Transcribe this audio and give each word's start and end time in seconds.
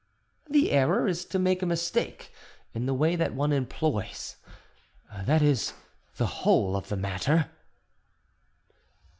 The 0.49 0.71
error 0.71 1.07
is 1.07 1.25
to 1.25 1.37
make 1.37 1.61
a 1.61 1.67
mistake 1.67 2.33
in 2.73 2.87
the 2.87 2.93
way 2.95 3.15
that 3.15 3.35
one 3.35 3.51
employs—that 3.53 5.41
is 5.43 5.73
the 6.17 6.25
whole 6.41 6.75
of 6.75 6.89
the 6.89 6.97
matter." 6.97 7.51